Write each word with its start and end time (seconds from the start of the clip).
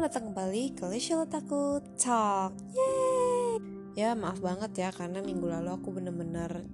Selamat 0.00 0.16
datang 0.16 0.32
kembali 0.32 0.64
ke 0.80 0.84
Lishio 0.88 1.28
Taku 1.28 1.76
Talk 2.00 2.56
Yeay. 2.72 3.60
Ya 3.92 4.16
maaf 4.16 4.40
banget 4.40 4.72
ya 4.80 4.88
karena 4.96 5.20
minggu 5.20 5.44
lalu 5.44 5.76
aku 5.76 5.92
bener-bener 5.92 6.64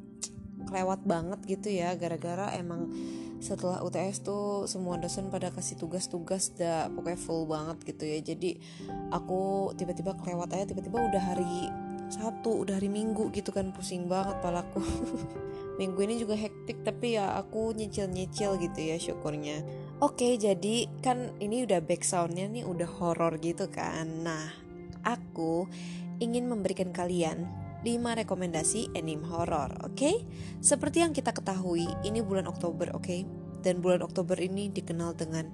kelewat 0.62 1.02
banget 1.02 1.42
gitu 1.42 1.74
ya 1.74 1.98
Gara-gara 1.98 2.54
emang 2.54 2.86
setelah 3.42 3.82
UTS 3.82 4.22
tuh 4.22 4.70
semua 4.70 5.02
dosen 5.02 5.26
pada 5.26 5.50
kasih 5.50 5.74
tugas-tugas 5.74 6.54
udah 6.54 6.86
pokoknya 6.94 7.18
full 7.18 7.50
banget 7.50 7.82
gitu 7.90 8.06
ya. 8.06 8.22
Jadi 8.22 8.62
aku 9.10 9.74
tiba-tiba 9.74 10.14
kelewat 10.22 10.54
aja 10.54 10.70
tiba-tiba 10.70 11.10
udah 11.10 11.22
hari 11.26 11.66
Sabtu, 12.06 12.62
udah 12.62 12.78
hari 12.78 12.86
Minggu 12.86 13.34
gitu 13.34 13.50
kan 13.50 13.74
pusing 13.74 14.06
banget 14.06 14.38
palaku. 14.38 14.78
Minggu 15.82 15.98
ini 16.06 16.22
juga 16.22 16.38
hektik 16.38 16.86
tapi 16.86 17.18
ya 17.18 17.34
aku 17.34 17.74
nyicil-nyicil 17.74 18.54
gitu 18.62 18.78
ya 18.86 19.02
syukurnya 19.02 19.66
Oke, 19.96 20.36
jadi 20.36 20.92
kan 21.00 21.32
ini 21.40 21.64
udah 21.64 21.80
back 21.80 22.04
soundnya 22.04 22.44
nih 22.52 22.68
udah 22.68 22.84
horor 23.00 23.40
gitu 23.40 23.72
kan. 23.72 24.28
Nah, 24.28 24.52
aku 25.00 25.64
ingin 26.20 26.52
memberikan 26.52 26.92
kalian 26.92 27.48
5 27.80 28.20
rekomendasi 28.20 28.92
anime 28.92 29.24
horor, 29.24 29.72
oke? 29.88 29.96
Okay? 29.96 30.20
Seperti 30.60 31.00
yang 31.00 31.16
kita 31.16 31.32
ketahui, 31.32 31.88
ini 32.04 32.20
bulan 32.20 32.44
Oktober, 32.44 32.92
oke? 32.92 33.08
Okay? 33.08 33.24
Dan 33.64 33.80
bulan 33.80 34.04
Oktober 34.04 34.36
ini 34.36 34.68
dikenal 34.68 35.16
dengan 35.16 35.48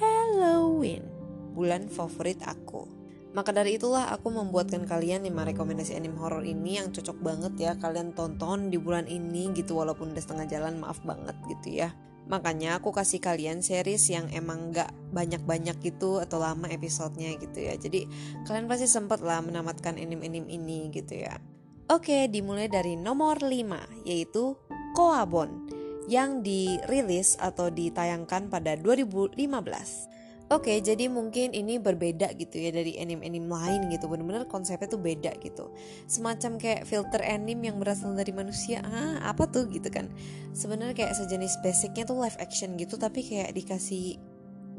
Halloween, 0.00 1.04
bulan 1.52 1.92
favorit 1.92 2.40
aku. 2.48 2.88
Maka 3.36 3.52
dari 3.52 3.76
itulah 3.76 4.08
aku 4.08 4.32
membuatkan 4.32 4.88
kalian 4.88 5.28
5 5.28 5.52
rekomendasi 5.52 5.92
anime 5.92 6.16
horor 6.16 6.40
ini 6.40 6.80
yang 6.80 6.88
cocok 6.88 7.20
banget 7.20 7.52
ya 7.60 7.72
kalian 7.76 8.16
tonton 8.16 8.72
di 8.72 8.80
bulan 8.80 9.04
ini 9.04 9.52
gitu 9.52 9.76
walaupun 9.76 10.16
udah 10.16 10.24
setengah 10.24 10.48
jalan, 10.48 10.80
maaf 10.80 11.04
banget 11.04 11.36
gitu 11.52 11.84
ya. 11.84 11.92
Makanya 12.28 12.76
aku 12.80 12.92
kasih 12.92 13.24
kalian 13.24 13.64
series 13.64 14.12
yang 14.12 14.28
emang 14.30 14.72
gak 14.72 14.92
banyak-banyak 15.12 15.80
gitu 15.80 16.20
atau 16.20 16.38
lama 16.40 16.68
episodenya 16.68 17.32
gitu 17.40 17.64
ya. 17.64 17.74
Jadi 17.80 18.04
kalian 18.44 18.68
pasti 18.68 18.84
sempet 18.84 19.24
lah 19.24 19.40
menamatkan 19.40 19.96
anime-anime 19.96 20.48
ini 20.48 20.92
gitu 20.92 21.24
ya. 21.24 21.40
Oke, 21.88 22.28
dimulai 22.28 22.68
dari 22.68 23.00
nomor 23.00 23.40
5 23.40 24.04
yaitu 24.04 24.52
Koabon 24.92 25.72
yang 26.08 26.40
dirilis 26.44 27.36
atau 27.40 27.72
ditayangkan 27.72 28.52
pada 28.52 28.76
2015. 28.76 30.17
Oke, 30.48 30.80
jadi 30.80 31.12
mungkin 31.12 31.52
ini 31.52 31.76
berbeda 31.76 32.32
gitu 32.40 32.56
ya 32.56 32.72
dari 32.72 32.96
anime-anime 32.96 33.52
lain 33.52 33.92
gitu. 33.92 34.08
Bener-bener 34.08 34.48
konsepnya 34.48 34.88
tuh 34.88 34.96
beda 34.96 35.36
gitu. 35.44 35.68
Semacam 36.08 36.56
kayak 36.56 36.88
filter 36.88 37.20
anime 37.20 37.68
yang 37.68 37.76
berasal 37.76 38.16
dari 38.16 38.32
manusia. 38.32 38.80
Ah, 38.80 39.20
apa 39.28 39.44
tuh 39.44 39.68
gitu 39.68 39.92
kan. 39.92 40.08
Sebenarnya 40.56 40.96
kayak 40.96 41.20
sejenis 41.20 41.60
basicnya 41.60 42.08
tuh 42.08 42.16
live 42.24 42.40
action 42.40 42.80
gitu 42.80 42.96
tapi 42.96 43.28
kayak 43.28 43.52
dikasih 43.52 44.16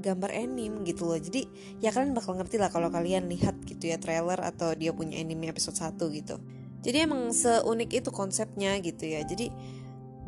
gambar 0.02 0.34
anime 0.34 0.81
gitu 0.89 1.06
loh. 1.06 1.22
Jadi 1.22 1.45
ya 1.78 1.94
kalian 1.94 2.17
bakal 2.17 2.33
ngerti 2.33 2.58
lah 2.58 2.73
kalau 2.73 2.89
kalian 2.89 3.30
lihat 3.30 3.54
gitu 3.70 3.94
ya 3.94 4.02
trailer 4.02 4.42
atau 4.42 4.73
dia 4.73 4.89
punya 4.89 5.22
anime 5.22 5.54
episode 5.54 5.78
1 5.78 6.02
gitu. 6.17 6.42
Jadi 6.80 6.98
emang 7.04 7.30
seunik 7.36 7.92
itu 7.92 8.09
konsepnya 8.09 8.80
gitu 8.81 9.06
ya. 9.06 9.22
Jadi 9.22 9.52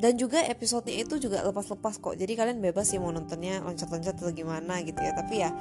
dan 0.01 0.17
juga 0.17 0.41
episodenya 0.49 1.05
itu 1.05 1.21
juga 1.21 1.45
lepas-lepas 1.45 2.01
kok. 2.01 2.17
Jadi 2.17 2.33
kalian 2.33 2.57
bebas 2.57 2.89
sih 2.89 2.97
mau 2.97 3.13
nontonnya 3.13 3.61
loncat-loncat 3.61 4.17
atau 4.17 4.33
gimana 4.33 4.81
gitu 4.81 4.97
ya. 4.97 5.13
Tapi 5.13 5.35
ya 5.45 5.53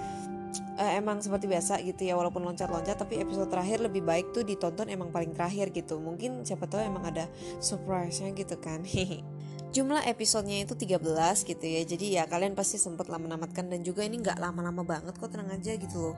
eh, 0.81 0.97
emang 0.97 1.21
seperti 1.21 1.45
biasa 1.45 1.85
gitu 1.85 2.09
ya 2.09 2.17
walaupun 2.17 2.41
loncat-loncat 2.49 2.97
tapi 2.97 3.21
episode 3.21 3.53
terakhir 3.53 3.85
lebih 3.85 4.01
baik 4.01 4.33
tuh 4.33 4.41
ditonton 4.41 4.89
emang 4.89 5.13
paling 5.13 5.37
terakhir 5.37 5.69
gitu. 5.77 6.01
Mungkin 6.01 6.49
siapa 6.49 6.65
tahu 6.65 6.81
emang 6.81 7.05
ada 7.05 7.29
surprise-nya 7.61 8.33
gitu 8.33 8.57
kan. 8.57 8.81
Jumlah 9.77 10.09
episodenya 10.09 10.65
itu 10.65 10.73
13 10.73 11.05
gitu 11.45 11.65
ya. 11.69 11.85
Jadi 11.85 12.07
ya 12.17 12.25
kalian 12.25 12.57
pasti 12.57 12.81
sempet 12.81 13.13
lah 13.13 13.21
menamatkan. 13.21 13.69
Dan 13.69 13.85
juga 13.85 14.09
ini 14.09 14.25
nggak 14.25 14.41
lama-lama 14.41 14.89
banget 14.89 15.21
kok 15.21 15.29
tenang 15.29 15.53
aja 15.53 15.77
gitu 15.77 16.01
loh. 16.01 16.17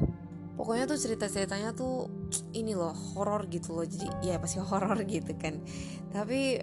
Pokoknya 0.55 0.87
tuh 0.87 0.94
cerita-ceritanya 0.94 1.75
tuh 1.75 2.06
ini 2.55 2.78
loh 2.78 2.94
horor 3.19 3.50
gitu 3.50 3.75
loh. 3.75 3.82
Jadi 3.82 4.06
ya 4.22 4.38
pasti 4.38 4.62
horor 4.71 5.03
gitu 5.11 5.34
kan. 5.34 5.59
Tapi 6.15 6.62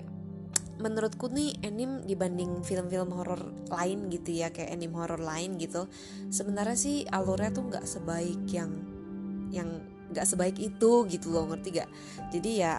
menurutku 0.79 1.28
nih 1.28 1.59
anime 1.62 2.07
dibanding 2.07 2.63
film-film 2.63 3.12
horor 3.12 3.51
lain 3.67 4.07
gitu 4.07 4.31
ya 4.31 4.50
kayak 4.50 4.72
anime 4.72 4.95
horor 4.95 5.19
lain 5.19 5.59
gitu 5.59 5.91
sebenarnya 6.31 6.78
sih 6.79 7.03
alurnya 7.12 7.51
tuh 7.51 7.67
nggak 7.67 7.85
sebaik 7.85 8.41
yang 8.50 8.72
yang 9.51 9.69
nggak 10.09 10.25
sebaik 10.25 10.57
itu 10.57 11.06
gitu 11.12 11.29
loh 11.29 11.51
ngerti 11.51 11.84
gak 11.84 11.89
jadi 12.31 12.51
ya 12.56 12.73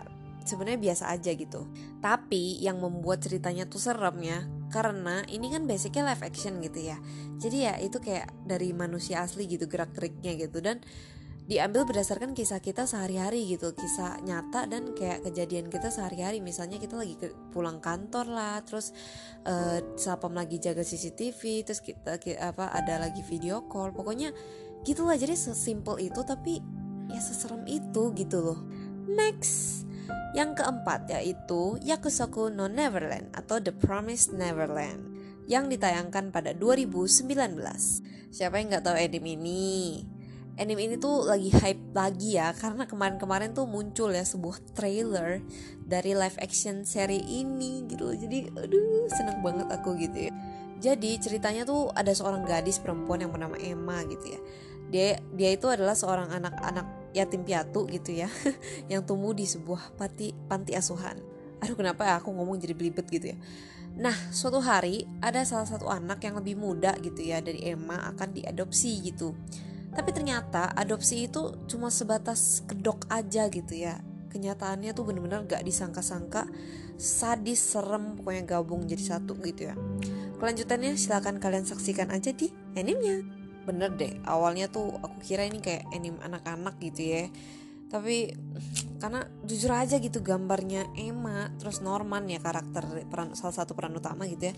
sebenarnya 0.44 0.80
biasa 0.80 1.04
aja 1.12 1.30
gitu. 1.36 1.68
Tapi 2.00 2.60
yang 2.60 2.80
membuat 2.80 3.24
ceritanya 3.24 3.68
tuh 3.68 3.80
serem 3.80 4.16
ya 4.24 4.40
karena 4.70 5.26
ini 5.26 5.50
kan 5.50 5.66
basicnya 5.66 6.06
live 6.12 6.24
action 6.24 6.62
gitu 6.64 6.80
ya. 6.80 6.96
Jadi 7.40 7.56
ya 7.66 7.74
itu 7.80 7.98
kayak 8.00 8.30
dari 8.46 8.72
manusia 8.72 9.22
asli 9.24 9.46
gitu 9.50 9.68
gerak 9.68 9.92
geriknya 9.92 10.36
gitu. 10.38 10.58
Dan 10.64 10.80
diambil 11.50 11.82
berdasarkan 11.82 12.30
kisah 12.30 12.62
kita 12.62 12.86
sehari-hari 12.86 13.42
gitu 13.42 13.74
kisah 13.74 14.22
nyata 14.22 14.70
dan 14.70 14.94
kayak 14.94 15.26
kejadian 15.26 15.66
kita 15.66 15.90
sehari-hari. 15.90 16.38
Misalnya 16.38 16.78
kita 16.78 16.94
lagi 16.94 17.18
ke, 17.18 17.34
pulang 17.50 17.82
kantor 17.82 18.30
lah 18.30 18.62
terus 18.62 18.94
uh, 19.50 19.82
sapam 19.98 20.30
lagi 20.30 20.62
jaga 20.62 20.86
CCTV 20.86 21.66
terus 21.66 21.82
kita, 21.82 22.22
kita 22.22 22.54
apa 22.54 22.70
ada 22.70 23.02
lagi 23.02 23.26
video 23.26 23.66
call. 23.66 23.90
Pokoknya 23.90 24.30
gitulah 24.86 25.18
jadi 25.18 25.34
sesimpel 25.34 25.98
itu 26.06 26.22
tapi 26.22 26.62
ya 27.10 27.18
seserem 27.18 27.66
itu 27.66 28.14
gitu 28.14 28.38
loh. 28.46 28.62
Next 29.10 29.90
yang 30.38 30.54
keempat 30.54 31.10
yaitu 31.10 31.82
Yakusoku 31.82 32.54
no 32.54 32.70
Neverland 32.70 33.34
atau 33.34 33.58
The 33.58 33.74
Promised 33.74 34.38
Neverland 34.38 35.18
yang 35.50 35.66
ditayangkan 35.66 36.30
pada 36.30 36.54
2019 36.54 37.26
siapa 38.30 38.62
yang 38.62 38.70
nggak 38.70 38.86
tahu 38.86 38.94
anime 38.94 39.34
ini 39.34 39.74
anime 40.60 40.84
ini 40.84 40.96
tuh 41.00 41.24
lagi 41.24 41.48
hype 41.48 41.96
lagi 41.96 42.36
ya 42.36 42.52
karena 42.52 42.84
kemarin-kemarin 42.84 43.56
tuh 43.56 43.64
muncul 43.64 44.12
ya 44.12 44.20
sebuah 44.20 44.76
trailer 44.76 45.40
dari 45.80 46.12
live 46.12 46.36
action 46.36 46.84
seri 46.84 47.16
ini 47.16 47.88
gitu. 47.88 48.12
Jadi 48.12 48.52
aduh 48.52 49.08
seneng 49.08 49.40
banget 49.40 49.72
aku 49.72 49.96
gitu 49.96 50.28
ya. 50.28 50.32
Jadi 50.80 51.16
ceritanya 51.16 51.64
tuh 51.64 51.88
ada 51.96 52.12
seorang 52.12 52.44
gadis 52.44 52.76
perempuan 52.76 53.24
yang 53.24 53.32
bernama 53.32 53.56
Emma 53.56 54.04
gitu 54.04 54.36
ya. 54.36 54.40
Dia 54.92 55.08
dia 55.32 55.50
itu 55.56 55.64
adalah 55.72 55.96
seorang 55.96 56.28
anak-anak 56.28 57.16
yatim 57.16 57.42
piatu 57.42 57.88
gitu 57.88 58.14
ya 58.14 58.28
yang 58.92 59.02
tumbuh 59.02 59.32
di 59.32 59.48
sebuah 59.48 59.96
panti 59.96 60.36
panti 60.44 60.76
asuhan. 60.76 61.16
Aduh 61.64 61.76
kenapa 61.76 62.04
ya 62.04 62.14
aku 62.20 62.36
ngomong 62.36 62.60
jadi 62.60 62.76
belibet 62.76 63.08
gitu 63.08 63.32
ya? 63.32 63.38
Nah, 64.00 64.14
suatu 64.30 64.62
hari 64.62 65.02
ada 65.18 65.42
salah 65.42 65.66
satu 65.66 65.90
anak 65.90 66.22
yang 66.22 66.38
lebih 66.38 66.54
muda 66.54 66.94
gitu 67.02 67.26
ya 67.26 67.42
dari 67.42 67.68
Emma 67.68 67.98
akan 68.14 68.32
diadopsi 68.32 69.02
gitu. 69.02 69.34
Tapi 69.90 70.10
ternyata 70.14 70.70
adopsi 70.70 71.26
itu 71.26 71.54
cuma 71.66 71.90
sebatas 71.90 72.62
kedok 72.66 73.10
aja 73.10 73.50
gitu 73.50 73.74
ya. 73.74 73.98
Kenyataannya 74.30 74.94
tuh 74.94 75.02
bener-bener 75.10 75.42
gak 75.50 75.66
disangka-sangka 75.66 76.46
sadis 77.00 77.58
serem 77.58 78.20
pokoknya 78.20 78.42
gabung 78.46 78.86
jadi 78.86 79.18
satu 79.18 79.34
gitu 79.42 79.72
ya. 79.72 79.74
Kelanjutannya 80.38 80.94
silahkan 80.94 81.36
kalian 81.42 81.66
saksikan 81.66 82.14
aja 82.14 82.30
di 82.30 82.52
animenya. 82.78 83.26
Bener 83.66 83.92
deh, 83.98 84.22
awalnya 84.24 84.70
tuh 84.70 84.94
aku 85.02 85.18
kira 85.20 85.44
ini 85.44 85.58
kayak 85.58 85.90
anime 85.90 86.22
anak-anak 86.22 86.78
gitu 86.78 87.02
ya. 87.10 87.24
Tapi 87.90 88.30
karena 89.02 89.26
jujur 89.42 89.72
aja 89.74 89.98
gitu 89.98 90.22
gambarnya 90.22 90.86
Emma 90.94 91.50
terus 91.58 91.82
Norman 91.82 92.28
ya 92.30 92.38
karakter 92.38 92.86
peran 93.08 93.34
salah 93.34 93.56
satu 93.56 93.72
peran 93.72 93.96
utama 93.96 94.28
gitu 94.28 94.52
ya 94.52 94.54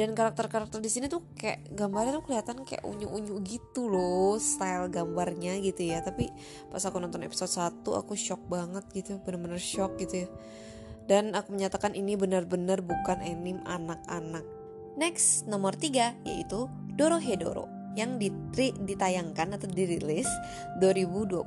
dan 0.00 0.16
karakter-karakter 0.16 0.80
di 0.80 0.88
sini 0.88 1.12
tuh 1.12 1.20
kayak 1.36 1.76
gambarnya 1.76 2.16
tuh 2.16 2.24
kelihatan 2.24 2.64
kayak 2.64 2.88
unyu-unyu 2.88 3.36
gitu 3.44 3.84
loh 3.84 4.40
style 4.40 4.88
gambarnya 4.88 5.60
gitu 5.60 5.84
ya. 5.84 6.00
Tapi 6.00 6.32
pas 6.72 6.80
aku 6.80 6.96
nonton 6.96 7.20
episode 7.20 7.52
1 7.52 7.84
aku 7.84 8.16
shock 8.16 8.40
banget 8.48 8.80
gitu 8.96 9.20
bener-bener 9.20 9.60
shock 9.60 10.00
gitu 10.00 10.24
ya. 10.24 10.28
Dan 11.04 11.36
aku 11.36 11.52
menyatakan 11.52 11.92
ini 11.92 12.16
benar-benar 12.16 12.80
bukan 12.80 13.20
anime 13.20 13.60
anak-anak. 13.68 14.48
Next 14.96 15.44
nomor 15.44 15.76
3 15.76 16.24
yaitu 16.24 16.64
Dorohedoro 16.96 17.68
yang 17.92 18.16
ditayangkan 18.80 19.60
atau 19.60 19.68
dirilis 19.68 20.32
2020 20.80 21.44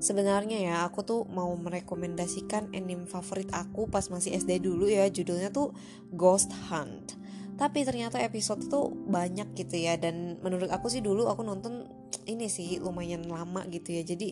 Sebenarnya 0.00 0.58
ya 0.64 0.76
aku 0.88 1.04
tuh 1.04 1.20
mau 1.28 1.52
merekomendasikan 1.60 2.72
anime 2.72 3.04
favorit 3.04 3.52
aku 3.52 3.84
pas 3.84 4.06
masih 4.08 4.32
SD 4.32 4.64
dulu 4.64 4.88
ya 4.88 5.04
judulnya 5.12 5.52
tuh 5.52 5.76
Ghost 6.16 6.48
Hunt 6.72 7.20
tapi 7.60 7.84
ternyata 7.84 8.16
episode 8.24 8.64
itu 8.64 8.88
banyak 8.88 9.52
gitu 9.52 9.76
ya 9.76 10.00
dan 10.00 10.40
menurut 10.40 10.72
aku 10.72 10.88
sih 10.88 11.04
dulu 11.04 11.28
aku 11.28 11.44
nonton 11.44 11.84
ini 12.24 12.48
sih 12.48 12.80
lumayan 12.80 13.28
lama 13.28 13.68
gitu 13.68 14.00
ya. 14.00 14.02
Jadi 14.06 14.28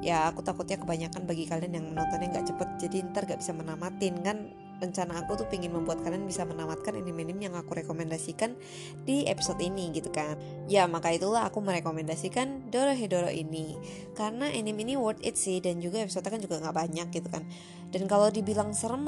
ya 0.00 0.32
aku 0.32 0.40
takutnya 0.40 0.80
kebanyakan 0.80 1.28
bagi 1.28 1.44
kalian 1.44 1.76
yang 1.76 1.86
menontonnya 1.92 2.40
nggak 2.40 2.46
cepet 2.48 2.68
jadi 2.88 2.96
ntar 3.12 3.28
gak 3.28 3.40
bisa 3.44 3.52
menamatin. 3.52 4.14
Kan 4.24 4.56
rencana 4.80 5.20
aku 5.20 5.44
tuh 5.44 5.46
pingin 5.52 5.76
membuat 5.76 6.00
kalian 6.00 6.24
bisa 6.24 6.48
menamatkan 6.48 6.96
anime-anime 6.96 7.52
yang 7.52 7.54
aku 7.60 7.76
rekomendasikan 7.76 8.56
di 9.04 9.28
episode 9.28 9.60
ini 9.60 9.92
gitu 9.92 10.08
kan. 10.08 10.40
Ya 10.72 10.88
maka 10.88 11.12
itulah 11.12 11.44
aku 11.44 11.60
merekomendasikan 11.60 12.72
Dorohedoro 12.72 13.28
ini. 13.28 13.76
Karena 14.16 14.48
anime 14.48 14.88
ini 14.88 14.94
worth 14.96 15.20
it 15.20 15.36
sih 15.36 15.60
dan 15.60 15.84
juga 15.84 16.00
episode 16.00 16.24
kan 16.24 16.40
juga 16.40 16.64
nggak 16.64 16.76
banyak 16.76 17.08
gitu 17.12 17.28
kan. 17.28 17.44
Dan 17.92 18.08
kalau 18.08 18.32
dibilang 18.32 18.72
serem 18.72 19.04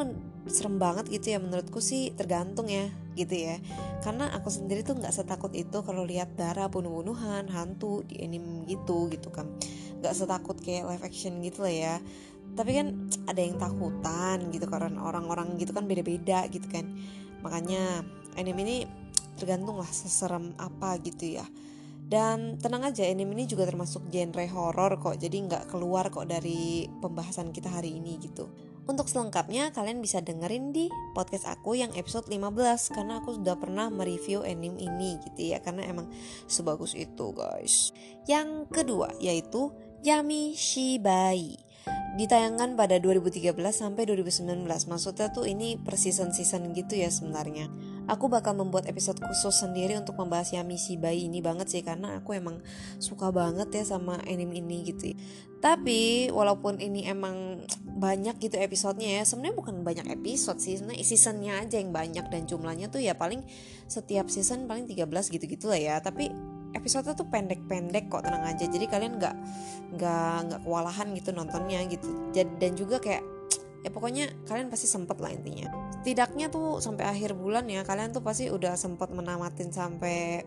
serem 0.51 0.77
banget 0.77 1.09
gitu 1.09 1.33
ya 1.33 1.39
menurutku 1.41 1.81
sih 1.81 2.13
tergantung 2.13 2.69
ya 2.69 2.93
gitu 3.15 3.35
ya. 3.35 3.57
Karena 4.01 4.31
aku 4.33 4.49
sendiri 4.49 4.83
tuh 4.83 4.99
nggak 4.99 5.13
setakut 5.13 5.53
itu 5.53 5.85
kalau 5.85 6.03
lihat 6.07 6.35
darah 6.35 6.69
bunuh-bunuhan 6.69 7.49
hantu 7.53 8.05
di 8.09 8.21
anime 8.25 8.65
gitu 8.67 9.09
gitu 9.13 9.29
kan. 9.29 9.49
Nggak 10.01 10.15
setakut 10.17 10.57
kayak 10.61 10.89
live 10.89 11.05
action 11.05 11.41
gitu 11.45 11.65
lah 11.65 11.75
ya. 11.75 11.95
Tapi 12.53 12.71
kan 12.77 12.87
ada 13.25 13.41
yang 13.41 13.57
takutan 13.57 14.53
gitu 14.53 14.69
karena 14.69 15.01
orang-orang 15.01 15.57
gitu 15.57 15.73
kan 15.73 15.85
beda-beda 15.89 16.45
gitu 16.49 16.67
kan. 16.69 16.89
Makanya 17.45 18.05
anime 18.37 18.61
ini 18.65 18.77
tergantung 19.37 19.81
lah 19.81 19.89
seserem 19.89 20.53
apa 20.61 21.01
gitu 21.01 21.41
ya. 21.41 21.47
Dan 22.03 22.61
tenang 22.61 22.93
aja 22.93 23.09
anime 23.09 23.33
ini 23.33 23.45
juga 23.49 23.65
termasuk 23.65 24.13
genre 24.13 24.45
horor 24.53 25.01
kok. 25.01 25.17
Jadi 25.17 25.37
nggak 25.49 25.73
keluar 25.73 26.13
kok 26.13 26.29
dari 26.29 26.85
pembahasan 27.01 27.57
kita 27.57 27.73
hari 27.73 27.97
ini 27.97 28.21
gitu 28.21 28.72
untuk 28.91 29.07
selengkapnya 29.07 29.71
kalian 29.71 30.03
bisa 30.03 30.19
dengerin 30.19 30.75
di 30.75 30.91
podcast 31.15 31.47
aku 31.47 31.79
yang 31.79 31.95
episode 31.95 32.27
15 32.27 32.95
karena 32.95 33.23
aku 33.23 33.39
sudah 33.39 33.55
pernah 33.55 33.87
mereview 33.89 34.43
anime 34.43 34.79
ini 34.83 35.23
gitu 35.23 35.55
ya 35.55 35.63
karena 35.63 35.87
emang 35.87 36.11
sebagus 36.51 36.99
itu 36.99 37.31
guys. 37.31 37.95
Yang 38.27 38.67
kedua 38.75 39.15
yaitu 39.23 39.71
Yami 40.03 40.59
Shibai 40.59 41.55
ditayangkan 42.19 42.75
pada 42.75 42.99
2013 42.99 43.55
sampai 43.71 44.03
2019. 44.05 44.67
Maksudnya 44.67 45.31
tuh 45.31 45.47
ini 45.49 45.79
per 45.81 45.97
season-season 45.97 46.75
gitu 46.77 46.99
ya 46.99 47.09
sebenarnya. 47.09 47.71
Aku 48.11 48.27
bakal 48.27 48.59
membuat 48.59 48.91
episode 48.91 49.23
khusus 49.23 49.63
sendiri 49.63 49.95
untuk 49.95 50.19
membahas 50.19 50.51
Yami 50.51 50.75
Shibai 50.75 51.27
ini 51.31 51.39
banget 51.39 51.71
sih 51.71 51.83
karena 51.87 52.19
aku 52.19 52.35
emang 52.35 52.59
suka 52.99 53.31
banget 53.31 53.71
ya 53.71 53.85
sama 53.87 54.19
anime 54.27 54.59
ini 54.59 54.83
gitu. 54.91 55.15
Tapi 55.63 56.27
walaupun 56.35 56.83
ini 56.83 57.07
emang 57.07 57.63
banyak 57.87 58.43
gitu 58.43 58.59
episodenya 58.59 59.23
ya, 59.23 59.23
sebenarnya 59.23 59.55
bukan 59.55 59.87
banyak 59.87 60.11
episode 60.11 60.59
sih, 60.59 60.83
sebenarnya 60.83 61.07
seasonnya 61.07 61.53
aja 61.63 61.79
yang 61.79 61.95
banyak 61.95 62.27
dan 62.27 62.51
jumlahnya 62.51 62.91
tuh 62.91 62.99
ya 62.99 63.15
paling 63.15 63.47
setiap 63.87 64.27
season 64.27 64.67
paling 64.67 64.91
13 64.91 65.07
gitu-gitu 65.31 65.71
lah 65.71 65.79
ya. 65.79 65.95
Tapi 66.03 66.35
episode 66.75 67.07
tuh 67.15 67.29
pendek-pendek 67.29 68.09
kok 68.09 68.25
tenang 68.25 68.49
aja 68.49 68.65
jadi 68.65 68.89
kalian 68.89 69.21
nggak 69.21 69.37
nggak 69.97 70.37
nggak 70.49 70.61
kewalahan 70.65 71.09
gitu 71.13 71.31
nontonnya 71.31 71.85
gitu 71.87 72.09
dan 72.33 72.73
juga 72.75 72.97
kayak 72.97 73.23
ya 73.83 73.91
pokoknya 73.91 74.31
kalian 74.47 74.71
pasti 74.71 74.87
sempet 74.87 75.19
lah 75.19 75.35
intinya. 75.35 75.71
Setidaknya 76.03 76.51
tuh 76.51 76.79
sampai 76.79 77.07
akhir 77.07 77.35
bulan 77.35 77.67
ya 77.67 77.83
kalian 77.83 78.15
tuh 78.15 78.23
pasti 78.23 78.51
udah 78.51 78.79
sempet 78.79 79.11
menamatin 79.11 79.75
sampai 79.75 80.47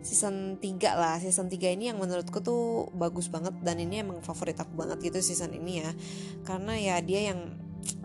season 0.00 0.56
3 0.56 0.96
lah. 0.96 1.20
Season 1.20 1.48
3 1.48 1.76
ini 1.76 1.92
yang 1.92 2.00
menurutku 2.00 2.40
tuh 2.40 2.88
bagus 2.96 3.28
banget 3.28 3.52
dan 3.60 3.76
ini 3.80 4.00
emang 4.00 4.24
favorit 4.24 4.56
aku 4.56 4.72
banget 4.76 5.12
gitu 5.12 5.20
season 5.20 5.52
ini 5.52 5.84
ya. 5.84 5.90
Karena 6.44 6.76
ya 6.76 6.96
dia 7.04 7.32
yang 7.32 7.52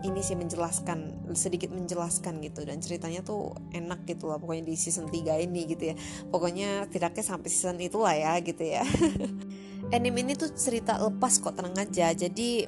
ini 0.04 0.24
sih 0.24 0.36
menjelaskan 0.36 1.28
sedikit 1.36 1.68
menjelaskan 1.68 2.40
gitu 2.40 2.64
dan 2.64 2.80
ceritanya 2.80 3.20
tuh 3.20 3.52
enak 3.76 4.08
gitu 4.08 4.32
lah 4.32 4.40
pokoknya 4.40 4.72
di 4.72 4.76
season 4.76 5.08
3 5.08 5.40
ini 5.40 5.68
gitu 5.72 5.92
ya. 5.92 5.94
Pokoknya 6.28 6.88
tidaknya 6.92 7.24
sampai 7.24 7.48
season 7.48 7.80
itulah 7.80 8.12
ya 8.12 8.36
gitu 8.44 8.60
ya. 8.60 8.84
Anime 9.94 10.20
ini 10.24 10.34
tuh 10.36 10.52
cerita 10.52 11.00
lepas 11.00 11.40
kok 11.40 11.56
tenang 11.56 11.76
aja. 11.76 12.12
Jadi 12.12 12.66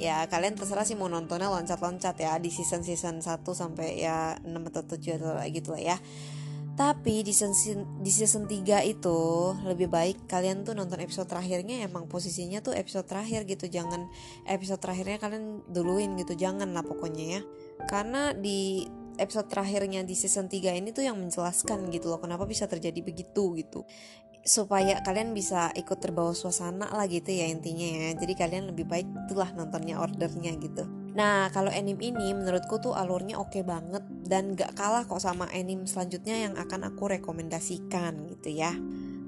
ya 0.00 0.24
kalian 0.32 0.56
terserah 0.56 0.88
sih 0.88 0.96
mau 0.96 1.12
nontonnya 1.12 1.52
loncat-loncat 1.52 2.16
ya 2.16 2.40
di 2.40 2.48
season-season 2.48 3.20
1 3.20 3.44
sampai 3.44 4.00
ya 4.00 4.40
6 4.40 4.48
atau 4.48 4.82
7 4.96 5.20
atau 5.20 5.36
gitu 5.52 5.76
lah 5.76 5.82
ya. 5.94 5.96
Tapi 6.80 7.20
di 7.20 7.36
season, 7.36 8.00
di 8.00 8.08
season 8.08 8.48
3 8.48 8.80
itu 8.88 9.20
lebih 9.68 9.92
baik 9.92 10.24
kalian 10.24 10.64
tuh 10.64 10.72
nonton 10.72 10.96
episode 11.04 11.28
terakhirnya 11.28 11.84
emang 11.84 12.08
posisinya 12.08 12.64
tuh 12.64 12.72
episode 12.72 13.04
terakhir 13.04 13.44
gitu. 13.44 13.68
Jangan 13.68 14.08
episode 14.48 14.80
terakhirnya 14.80 15.20
kalian 15.20 15.60
duluin 15.68 16.16
gitu 16.16 16.32
Jangan 16.32 16.72
lah 16.72 16.80
pokoknya 16.80 17.24
ya. 17.36 17.40
Karena 17.84 18.32
di 18.32 18.88
episode 19.20 19.52
terakhirnya 19.52 20.00
di 20.00 20.16
season 20.16 20.48
3 20.48 20.80
ini 20.80 20.96
tuh 20.96 21.04
yang 21.04 21.20
menjelaskan 21.20 21.92
gitu 21.92 22.08
loh 22.08 22.16
Kenapa 22.24 22.48
bisa 22.48 22.64
terjadi 22.64 23.04
begitu 23.04 23.52
gitu 23.60 23.84
supaya 24.40 25.04
kalian 25.04 25.36
bisa 25.36 25.68
ikut 25.76 26.00
terbawa 26.00 26.32
suasana 26.32 26.88
lah 26.88 27.06
gitu 27.06 27.30
ya 27.30 27.48
intinya 27.48 27.84
ya. 27.84 28.08
Jadi 28.16 28.32
kalian 28.36 28.72
lebih 28.72 28.88
baik 28.88 29.08
itulah 29.28 29.52
nontonnya 29.52 30.00
ordernya 30.00 30.56
gitu. 30.56 30.88
Nah 31.12 31.50
kalau 31.52 31.68
anime 31.68 32.14
ini 32.14 32.32
menurutku 32.32 32.80
tuh 32.80 32.96
alurnya 32.96 33.36
oke 33.36 33.52
okay 33.52 33.62
banget 33.66 34.02
dan 34.24 34.54
gak 34.54 34.78
kalah 34.78 35.04
kok 35.04 35.20
sama 35.20 35.50
anime 35.50 35.84
selanjutnya 35.84 36.48
yang 36.48 36.54
akan 36.56 36.88
aku 36.88 37.10
rekomendasikan 37.10 38.30
gitu 38.32 38.50
ya. 38.54 38.72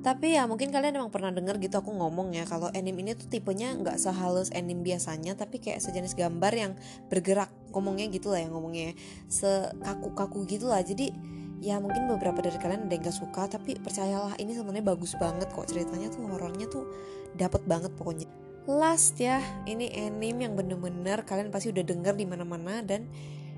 Tapi 0.02 0.34
ya 0.34 0.50
mungkin 0.50 0.74
kalian 0.74 0.98
emang 0.98 1.14
pernah 1.14 1.30
denger 1.30 1.62
gitu 1.62 1.78
aku 1.78 1.94
ngomong 1.94 2.34
ya 2.34 2.42
kalau 2.42 2.66
anime 2.74 3.06
ini 3.06 3.14
tuh 3.14 3.30
tipenya 3.30 3.70
nggak 3.78 4.02
sehalus 4.02 4.50
anime 4.50 4.82
biasanya 4.82 5.38
tapi 5.38 5.62
kayak 5.62 5.78
sejenis 5.78 6.18
gambar 6.18 6.50
yang 6.50 6.72
bergerak 7.06 7.54
ngomongnya 7.70 8.10
gitu 8.10 8.34
lah 8.34 8.42
ya 8.42 8.50
ngomongnya 8.50 8.98
sekaku-kaku 9.30 10.42
gitu 10.50 10.66
lah. 10.66 10.82
Jadi 10.82 11.14
ya 11.62 11.78
mungkin 11.78 12.10
beberapa 12.10 12.42
dari 12.42 12.58
kalian 12.58 12.90
ada 12.90 12.94
yang 12.98 13.06
gak 13.06 13.14
suka 13.14 13.46
tapi 13.46 13.78
percayalah 13.78 14.34
ini 14.42 14.50
sebenarnya 14.50 14.82
bagus 14.82 15.14
banget 15.14 15.46
kok. 15.54 15.70
Ceritanya 15.70 16.10
tuh 16.10 16.26
horornya 16.26 16.66
tuh 16.66 16.90
dapat 17.38 17.62
banget 17.70 17.94
pokoknya. 17.94 18.26
Last 18.66 19.22
ya 19.22 19.38
ini 19.70 19.86
anime 19.94 20.42
yang 20.42 20.54
bener-bener 20.58 21.22
kalian 21.22 21.54
pasti 21.54 21.70
udah 21.70 21.86
denger 21.86 22.18
di 22.18 22.26
mana-mana 22.26 22.82
dan 22.82 23.06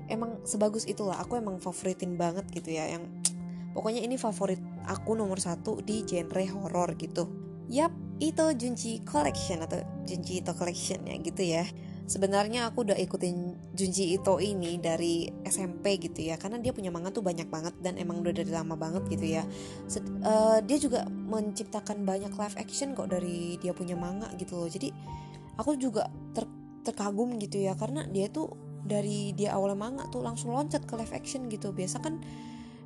emang 0.05 0.37
sebagus 0.45 0.85
itulah. 0.85 1.17
Aku 1.17 1.41
emang 1.41 1.57
favoritin 1.57 2.13
banget 2.13 2.45
gitu 2.53 2.77
ya 2.77 2.93
yang 2.93 3.09
pokoknya 3.75 4.05
ini 4.05 4.21
favorit 4.21 4.61
aku 4.85 5.17
nomor 5.17 5.41
satu 5.41 5.81
di 5.81 6.05
genre 6.05 6.45
horor 6.53 6.93
gitu. 7.01 7.25
Yap 7.73 7.89
itu 8.21 8.45
Junji 8.53 9.01
Collection 9.01 9.65
atau 9.65 9.81
Junji 10.05 10.45
Ito 10.45 10.53
Collection 10.53 11.09
ya 11.09 11.17
gitu 11.17 11.41
ya 11.41 11.65
sebenarnya 12.05 12.69
aku 12.69 12.85
udah 12.85 12.97
ikutin 12.97 13.57
Junji 13.73 14.13
Ito 14.13 14.37
ini 14.37 14.77
dari 14.77 15.25
SMP 15.41 15.97
gitu 15.97 16.21
ya 16.21 16.37
karena 16.37 16.61
dia 16.61 16.69
punya 16.71 16.93
manga 16.93 17.09
tuh 17.09 17.25
banyak 17.25 17.49
banget 17.49 17.73
dan 17.81 17.97
emang 17.97 18.21
udah 18.21 18.33
dari 18.33 18.51
lama 18.53 18.77
banget 18.77 19.09
gitu 19.09 19.25
ya. 19.25 19.43
Set, 19.89 20.05
uh, 20.21 20.61
dia 20.61 20.77
juga 20.77 21.09
menciptakan 21.09 22.05
banyak 22.05 22.33
live 22.33 22.57
action 22.61 22.93
kok 22.93 23.09
dari 23.09 23.57
dia 23.57 23.73
punya 23.73 23.97
manga 23.97 24.29
gitu 24.37 24.57
loh. 24.61 24.69
Jadi 24.69 24.93
aku 25.57 25.77
juga 25.77 26.07
ter 26.37 26.45
terkagum 26.85 27.41
gitu 27.41 27.65
ya 27.65 27.73
karena 27.73 28.05
dia 28.05 28.29
tuh 28.29 28.53
dari 28.85 29.33
dia 29.33 29.57
awal 29.57 29.73
manga 29.73 30.05
tuh 30.13 30.21
langsung 30.21 30.53
loncat 30.53 30.85
ke 30.85 30.93
live 30.93 31.13
action 31.17 31.49
gitu. 31.49 31.73
Biasa 31.73 32.05
kan 32.05 32.21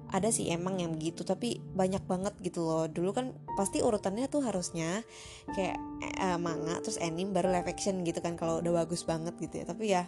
ada 0.10 0.34
sih 0.34 0.50
emang 0.50 0.82
yang 0.82 0.98
begitu 0.98 1.22
tapi 1.22 1.62
banyak 1.62 2.02
banget 2.10 2.34
gitu 2.42 2.66
loh. 2.66 2.86
Dulu 2.90 3.14
kan 3.14 3.34
pasti 3.54 3.86
urutannya 3.86 4.26
tuh 4.26 4.42
harusnya 4.42 5.06
kayak 5.54 5.78
uh, 6.18 6.38
manga 6.42 6.82
terus 6.82 6.98
anime 6.98 7.30
baru 7.30 7.54
live 7.54 7.70
action 7.70 8.02
gitu 8.02 8.18
kan 8.18 8.34
kalau 8.34 8.58
udah 8.58 8.86
bagus 8.86 9.06
banget 9.06 9.38
gitu 9.38 9.62
ya. 9.62 9.66
Tapi 9.70 9.86
ya 9.86 10.04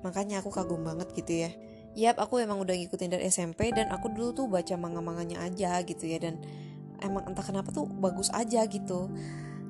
makanya 0.00 0.40
aku 0.40 0.48
kagum 0.48 0.80
banget 0.80 1.12
gitu 1.12 1.48
ya. 1.48 1.50
Yap, 1.96 2.20
aku 2.20 2.44
emang 2.44 2.60
udah 2.60 2.76
ngikutin 2.76 3.08
dari 3.08 3.24
SMP 3.32 3.72
dan 3.72 3.88
aku 3.88 4.12
dulu 4.12 4.36
tuh 4.36 4.46
baca 4.52 4.76
manga-manganya 4.76 5.40
aja 5.40 5.80
gitu 5.80 6.04
ya. 6.04 6.20
Dan 6.20 6.40
emang 7.00 7.24
entah 7.24 7.44
kenapa 7.44 7.72
tuh 7.72 7.88
bagus 7.88 8.28
aja 8.36 8.64
gitu. 8.68 9.08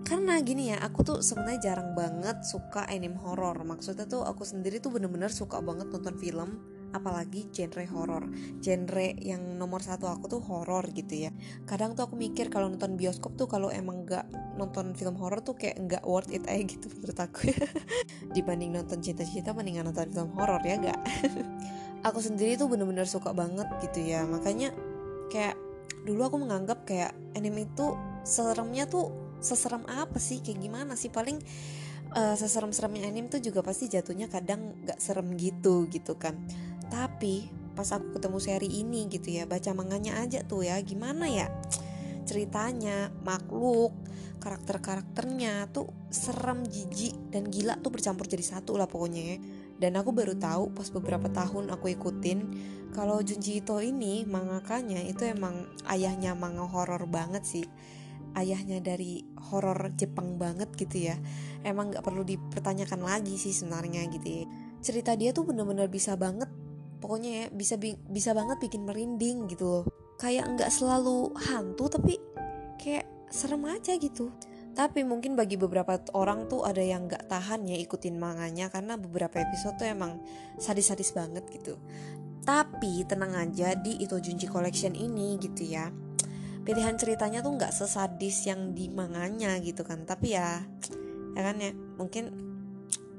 Karena 0.03 0.39
gini 0.43 0.75
ya, 0.75 0.83
aku 0.83 1.07
tuh 1.07 1.19
sebenarnya 1.23 1.71
jarang 1.71 1.95
banget 1.95 2.43
suka 2.43 2.83
anime 2.91 3.15
horor. 3.19 3.63
Maksudnya 3.63 4.11
tuh 4.11 4.27
aku 4.27 4.43
sendiri 4.43 4.83
tuh 4.83 4.91
bener-bener 4.95 5.31
suka 5.31 5.63
banget 5.63 5.87
nonton 5.87 6.19
film 6.19 6.59
apalagi 6.95 7.51
genre 7.51 7.85
horor 7.91 8.25
genre 8.63 9.07
yang 9.19 9.59
nomor 9.59 9.83
satu 9.83 10.07
aku 10.07 10.31
tuh 10.31 10.43
horor 10.45 10.87
gitu 10.95 11.29
ya. 11.29 11.31
Kadang 11.65 11.99
tuh 11.99 12.07
aku 12.11 12.15
mikir 12.15 12.53
kalau 12.53 12.71
nonton 12.71 12.95
bioskop 12.95 13.35
tuh 13.35 13.49
kalau 13.51 13.73
emang 13.73 14.07
nggak 14.07 14.27
nonton 14.57 14.93
film 14.97 15.17
horor 15.19 15.43
tuh 15.45 15.59
kayak 15.59 15.77
nggak 15.83 16.05
worth 16.07 16.33
it 16.33 16.45
aja 16.49 16.65
gitu 16.65 16.89
menurut 16.97 17.19
aku 17.21 17.53
dibanding 18.35 18.73
nonton 18.73 19.05
cinta-cinta 19.05 19.53
mendingan 19.53 19.89
nonton 19.89 20.09
film 20.09 20.31
horor 20.33 20.61
ya 20.65 20.81
gak 20.81 21.01
aku 22.09 22.19
sendiri 22.23 22.57
tuh 22.57 22.71
bener-bener 22.71 23.05
suka 23.09 23.35
banget 23.35 23.67
gitu 23.83 24.07
ya. 24.07 24.23
Makanya 24.25 24.71
kayak 25.29 25.59
dulu 26.07 26.23
aku 26.27 26.37
menganggap 26.39 26.87
kayak 26.87 27.13
anime 27.35 27.67
itu 27.67 27.99
seremnya 28.23 28.87
tuh 28.87 29.11
seserem 29.43 29.83
apa 29.91 30.17
sih? 30.23 30.39
Kayak 30.41 30.59
gimana 30.63 30.93
sih? 30.95 31.11
Paling 31.11 31.39
uh, 32.15 32.37
seserem-seremnya 32.39 33.09
anime 33.11 33.33
tuh 33.33 33.43
juga 33.43 33.65
pasti 33.65 33.91
jatuhnya 33.91 34.31
kadang 34.31 34.79
gak 34.87 35.01
serem 35.01 35.35
gitu 35.35 35.89
gitu 35.91 36.15
kan 36.15 36.37
tapi 36.89 37.51
pas 37.77 37.93
aku 37.93 38.17
ketemu 38.17 38.39
seri 38.41 38.71
ini 38.81 39.05
gitu 39.13 39.37
ya 39.37 39.45
baca 39.45 39.77
manganya 39.77 40.17
aja 40.25 40.41
tuh 40.43 40.65
ya 40.65 40.81
gimana 40.81 41.29
ya? 41.29 41.53
Ceritanya 42.25 43.13
makhluk 43.23 43.93
karakter-karakternya 44.41 45.69
tuh 45.75 45.91
serem 46.09 46.63
jijik 46.65 47.35
dan 47.35 47.51
gila 47.51 47.77
tuh 47.83 47.93
bercampur 47.93 48.25
jadi 48.31 48.43
satu 48.43 48.81
lah 48.81 48.89
pokoknya 48.89 49.23
ya. 49.23 49.37
Dan 49.77 49.93
aku 50.01 50.17
baru 50.17 50.33
tahu 50.33 50.73
pas 50.73 50.89
beberapa 50.89 51.29
tahun 51.29 51.69
aku 51.69 51.93
ikutin 51.93 52.39
kalau 52.97 53.21
Junji 53.21 53.61
Ito 53.61 53.85
ini 53.85 54.25
mangakanya 54.25 55.05
itu 55.05 55.29
emang 55.29 55.69
ayahnya 55.85 56.33
manga 56.33 56.65
horor 56.65 57.05
banget 57.05 57.45
sih. 57.45 57.67
Ayahnya 58.33 58.81
dari 58.81 59.21
horor 59.53 59.93
Jepang 59.97 60.41
banget 60.41 60.73
gitu 60.81 61.13
ya. 61.13 61.17
Emang 61.61 61.93
nggak 61.93 62.01
perlu 62.01 62.25
dipertanyakan 62.25 63.05
lagi 63.05 63.37
sih 63.37 63.53
sebenarnya 63.53 64.09
gitu 64.09 64.29
ya. 64.41 64.45
Cerita 64.81 65.13
dia 65.13 65.37
tuh 65.37 65.45
bener-bener 65.45 65.93
bisa 65.93 66.17
banget 66.17 66.49
pokoknya 66.99 67.31
ya 67.31 67.45
bisa 67.53 67.77
bisa 68.09 68.31
banget 68.33 68.59
bikin 68.63 68.85
merinding 68.85 69.47
gitu 69.51 69.65
loh. 69.65 69.85
Kayak 70.17 70.57
nggak 70.57 70.71
selalu 70.73 71.37
hantu 71.37 71.93
tapi 71.93 72.17
kayak 72.81 73.07
serem 73.29 73.65
aja 73.69 73.97
gitu. 73.97 74.33
Tapi 74.77 75.09
mungkin 75.09 75.41
bagi 75.41 75.57
beberapa 75.57 75.97
orang 76.13 76.53
tuh 76.53 76.69
ada 76.69 76.85
yang 76.85 77.09
nggak 77.09 77.33
tahan 77.33 77.65
ya 77.65 77.81
ikutin 77.81 78.21
manganya 78.21 78.69
karena 78.69 79.01
beberapa 79.01 79.41
episode 79.41 79.81
tuh 79.81 79.89
emang 79.89 80.21
sadis-sadis 80.61 81.17
banget 81.17 81.45
gitu. 81.49 81.81
Tapi 82.45 83.03
tenang 83.09 83.35
aja 83.35 83.73
di 83.75 83.99
itu 83.99 84.17
Junji 84.21 84.47
Collection 84.47 84.93
ini 84.93 85.41
gitu 85.41 85.65
ya 85.65 85.89
pilihan 86.67 86.99
ceritanya 86.99 87.47
tuh 87.47 87.55
nggak 87.55 87.71
sesadis 87.71 88.43
yang 88.51 88.75
di 88.75 88.91
manganya 88.91 89.55
gitu 89.63 89.87
kan. 89.87 90.03
Tapi 90.03 90.35
ya 90.35 90.67
ya 91.39 91.41
kan 91.47 91.57
ya 91.63 91.71
mungkin 91.95 92.35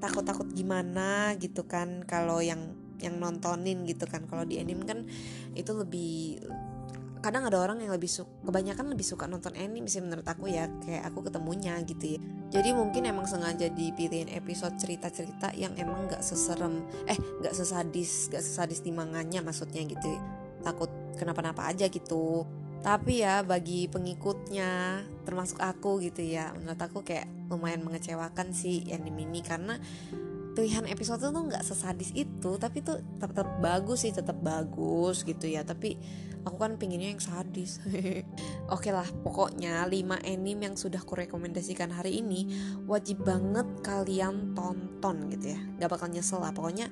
takut-takut 0.03 0.51
gimana 0.51 1.33
gitu 1.39 1.63
kan 1.63 2.03
kalau 2.03 2.43
yang 2.43 2.75
yang 3.01 3.21
nontonin 3.21 3.85
gitu 3.85 4.05
kan. 4.09 4.25
Kalau 4.25 4.43
di 4.43 4.61
anime 4.61 4.83
kan 4.85 4.99
itu 5.53 5.71
lebih 5.73 6.41
kadang 7.17 7.49
ada 7.49 7.57
orang 7.59 7.81
yang 7.81 7.91
lebih 7.91 8.07
suka 8.07 8.29
kebanyakan 8.45 8.93
lebih 8.93 9.03
suka 9.03 9.25
nonton 9.25 9.51
anime 9.57 9.89
sih 9.89 9.99
menurut 9.99 10.23
aku 10.23 10.47
ya. 10.47 10.69
Kayak 10.85 11.11
aku 11.11 11.27
ketemunya 11.27 11.75
gitu 11.83 12.17
ya. 12.17 12.19
Jadi 12.53 12.69
mungkin 12.71 13.03
emang 13.09 13.27
sengaja 13.27 13.67
dipilihin 13.67 14.31
episode 14.31 14.77
cerita-cerita 14.79 15.51
yang 15.57 15.75
emang 15.75 16.07
nggak 16.07 16.23
seserem 16.23 16.85
eh 17.09 17.17
nggak 17.17 17.51
sesadis 17.51 18.31
nggak 18.31 18.43
sesadis 18.43 18.79
di 18.85 18.93
manganya 18.93 19.43
maksudnya 19.43 19.83
gitu. 19.83 20.07
Takut 20.63 20.89
kenapa-napa 21.19 21.67
aja 21.67 21.89
gitu. 21.91 22.45
Tapi 22.77 23.25
ya 23.25 23.41
bagi 23.41 23.89
pengikutnya 23.89 25.01
termasuk 25.25 25.59
aku 25.59 25.99
gitu 25.99 26.23
ya 26.23 26.53
menurut 26.55 26.79
aku 26.79 27.03
kayak 27.03 27.27
lumayan 27.51 27.83
mengecewakan 27.83 28.53
sih 28.53 28.87
anime 28.93 29.27
ini. 29.27 29.41
Karena 29.43 29.75
pilihan 30.57 30.89
episode 30.89 31.21
tuh 31.21 31.29
nggak 31.29 31.61
sesadis 31.61 32.09
itu 32.17 32.57
tapi 32.57 32.81
tuh 32.81 32.97
tetap, 33.21 33.61
bagus 33.61 34.01
sih 34.01 34.09
tetap 34.09 34.41
bagus 34.41 35.21
gitu 35.21 35.45
ya. 35.45 35.61
Tapi 35.61 35.93
aku 36.41 36.57
kan 36.57 36.81
pinginnya 36.81 37.13
yang 37.13 37.21
sadis. 37.21 37.77
Oke 38.73 38.89
lah 38.89 39.05
pokoknya 39.21 39.85
5 39.85 40.25
anime 40.25 40.73
yang 40.73 40.73
sudah 40.73 41.05
aku 41.05 41.13
rekomendasikan 41.13 41.93
hari 41.93 42.25
ini 42.25 42.49
wajib 42.89 43.21
banget 43.21 43.69
kalian 43.85 44.57
tonton 44.57 45.29
gitu 45.29 45.53
ya. 45.53 45.59
Gak 45.77 45.93
bakal 45.93 46.09
nyesel 46.09 46.41
lah 46.41 46.49
pokoknya 46.49 46.89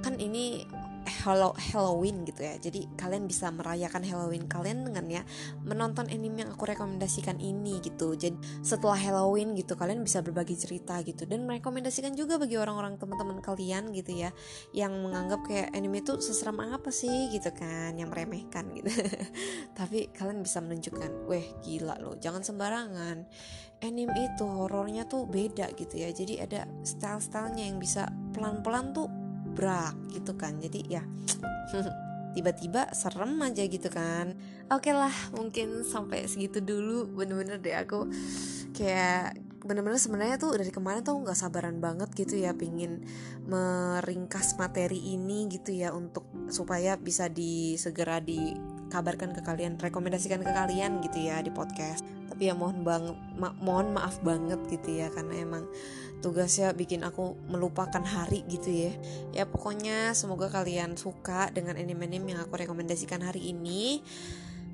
kan 0.00 0.16
ini 0.16 0.64
Hello, 1.02 1.50
Halloween 1.58 2.22
gitu 2.22 2.46
ya. 2.46 2.54
Jadi 2.62 2.86
kalian 2.94 3.26
bisa 3.26 3.50
merayakan 3.50 4.06
Halloween 4.06 4.46
kalian 4.46 4.86
dengan 4.86 5.06
ya 5.10 5.22
Menonton 5.66 6.06
anime 6.06 6.46
yang 6.46 6.50
aku 6.54 6.62
rekomendasikan 6.62 7.42
ini 7.42 7.82
gitu. 7.82 8.14
Jadi 8.14 8.38
setelah 8.62 8.94
Halloween 8.94 9.58
gitu 9.58 9.74
Kalian 9.74 10.06
bisa 10.06 10.22
berbagi 10.22 10.54
cerita 10.54 11.02
gitu. 11.02 11.26
Dan 11.26 11.50
merekomendasikan 11.50 12.14
juga 12.14 12.38
bagi 12.38 12.54
orang-orang 12.54 13.02
teman-teman 13.02 13.42
kalian 13.42 13.90
gitu 13.90 14.14
ya 14.14 14.30
Yang 14.70 14.92
menganggap 15.02 15.40
kayak 15.42 15.74
anime 15.74 16.06
itu 16.06 16.22
seseram 16.22 16.62
apa 16.62 16.94
sih 16.94 17.34
gitu 17.34 17.50
kan 17.50 17.98
Yang 17.98 18.08
meremehkan 18.14 18.70
gitu. 18.70 18.90
Tapi 19.78 20.14
kalian 20.14 20.38
bisa 20.42 20.62
menunjukkan 20.62 21.26
Weh 21.26 21.46
gila 21.66 21.98
loh 21.98 22.14
jangan 22.18 22.46
sembarangan. 22.46 23.26
Anime 23.82 24.14
itu 24.14 24.46
horornya 24.46 25.10
tuh 25.10 25.26
beda 25.26 25.74
gitu 25.74 25.98
ya. 25.98 26.14
Jadi 26.14 26.38
ada 26.38 26.62
style-stylenya 26.86 27.66
yang 27.66 27.82
bisa 27.82 28.06
pelan-pelan 28.30 28.94
tuh 28.94 29.10
brak 29.52 29.94
gitu 30.12 30.32
kan. 30.34 30.58
Jadi 30.58 30.88
ya 30.88 31.02
tiba-tiba 32.34 32.88
serem 32.96 33.36
aja 33.44 33.62
gitu 33.68 33.88
kan. 33.92 34.32
Oke 34.72 34.88
okay 34.88 34.94
lah 34.96 35.14
mungkin 35.36 35.84
sampai 35.84 36.24
segitu 36.26 36.64
dulu. 36.64 37.08
Bener-bener 37.12 37.60
deh 37.60 37.76
aku 37.76 38.08
kayak 38.72 39.36
bener-bener 39.62 39.98
sebenarnya 39.98 40.36
tuh 40.42 40.58
dari 40.58 40.74
kemarin 40.74 41.06
tuh 41.06 41.14
nggak 41.22 41.38
sabaran 41.38 41.78
banget 41.78 42.10
gitu 42.18 42.34
ya 42.34 42.50
pingin 42.50 43.06
meringkas 43.46 44.58
materi 44.58 44.98
ini 45.14 45.46
gitu 45.46 45.70
ya 45.70 45.94
untuk 45.94 46.26
supaya 46.50 46.98
bisa 46.98 47.30
disegera 47.30 48.18
dikabarkan 48.18 49.30
ke 49.38 49.40
kalian 49.46 49.78
rekomendasikan 49.78 50.42
ke 50.42 50.50
kalian 50.50 50.98
gitu 51.06 51.30
ya 51.30 51.38
di 51.40 51.54
podcast. 51.54 52.02
Tapi 52.26 52.50
ya 52.50 52.58
mohon 52.58 52.82
bang 52.82 53.06
ma 53.38 53.54
mohon 53.62 53.94
maaf 53.94 54.18
banget 54.26 54.58
gitu 54.66 54.98
ya 54.98 55.14
karena 55.14 55.46
emang 55.46 55.64
tugasnya 56.22 56.70
bikin 56.72 57.02
aku 57.02 57.34
melupakan 57.50 58.00
hari 58.00 58.46
gitu 58.46 58.70
ya. 58.70 58.92
Ya 59.34 59.44
pokoknya 59.44 60.14
semoga 60.14 60.48
kalian 60.48 60.94
suka 60.94 61.50
dengan 61.50 61.74
anime-anime 61.74 62.38
yang 62.38 62.40
aku 62.46 62.56
rekomendasikan 62.62 63.20
hari 63.26 63.50
ini. 63.50 64.00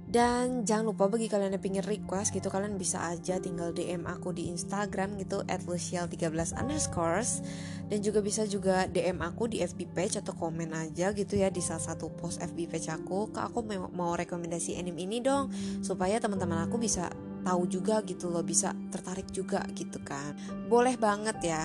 Dan 0.09 0.65
jangan 0.65 0.89
lupa 0.89 1.05
bagi 1.05 1.29
kalian 1.29 1.53
yang 1.53 1.61
pengen 1.61 1.85
request 1.85 2.33
gitu 2.33 2.49
Kalian 2.49 2.81
bisa 2.81 3.13
aja 3.13 3.37
tinggal 3.37 3.77
DM 3.77 4.09
aku 4.09 4.33
di 4.33 4.49
Instagram 4.49 5.21
gitu 5.21 5.45
At 5.45 5.69
Lucial13 5.69 6.57
underscores. 6.57 7.45
Dan 7.93 8.01
juga 8.01 8.25
bisa 8.25 8.49
juga 8.49 8.89
DM 8.89 9.21
aku 9.21 9.53
di 9.53 9.61
FB 9.61 9.93
page 9.93 10.17
atau 10.25 10.33
komen 10.33 10.73
aja 10.73 11.13
gitu 11.13 11.37
ya 11.37 11.53
Di 11.53 11.61
salah 11.61 11.93
satu 11.93 12.09
post 12.09 12.41
FB 12.41 12.73
page 12.73 12.89
aku. 12.89 13.29
Kak 13.37 13.53
aku 13.53 13.61
mau 13.93 14.17
rekomendasi 14.17 14.81
anime 14.81 15.05
ini 15.05 15.21
dong 15.21 15.53
Supaya 15.85 16.17
teman-teman 16.17 16.65
aku 16.65 16.81
bisa 16.81 17.13
tahu 17.45 17.69
juga 17.71 18.03
gitu 18.03 18.29
loh 18.33 18.43
bisa 18.43 18.75
tertarik 18.91 19.31
juga 19.31 19.63
gitu 19.77 20.03
kan. 20.03 20.35
Boleh 20.67 20.99
banget 20.99 21.39
ya. 21.43 21.65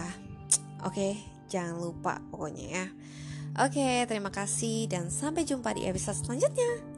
Oke 0.83 1.17
jangan 1.49 1.79
lupa 1.79 2.21
pokoknya 2.29 2.65
ya. 2.69 2.85
Oke 3.61 4.05
terima 4.09 4.33
kasih 4.33 4.89
dan 4.89 5.13
sampai 5.13 5.45
jumpa 5.45 5.73
di 5.77 5.85
episode 5.85 6.17
selanjutnya 6.17 6.92